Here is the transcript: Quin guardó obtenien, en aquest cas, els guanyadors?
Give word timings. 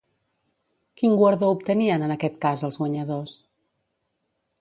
Quin 1.01 1.17
guardó 1.19 1.49
obtenien, 1.55 2.05
en 2.07 2.13
aquest 2.15 2.39
cas, 2.47 2.63
els 2.69 2.81
guanyadors? 2.81 3.37